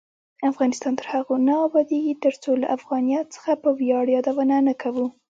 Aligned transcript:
افغانستان 0.51 0.93
تر 0.99 1.05
هغو 1.13 1.33
نه 1.47 1.53
ابادیږي، 1.67 2.13
ترڅو 2.23 2.51
له 2.61 2.67
افغانیت 2.77 3.25
څخه 3.35 3.51
په 3.61 3.69
ویاړ 3.79 4.05
یادونه 4.15 4.55
نه 4.67 4.73
کوو. 4.81 5.05